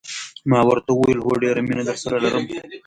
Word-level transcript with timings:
ما 0.49 0.59
ورته 0.69 0.89
وویل: 0.93 1.19
هو، 1.25 1.31
ډېره 1.43 1.61
مینه 1.67 1.83
درسره 1.89 2.17
لرم. 2.23 2.43